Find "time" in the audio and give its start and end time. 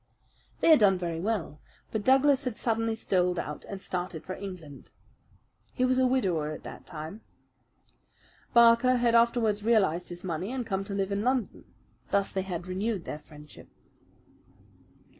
6.87-7.21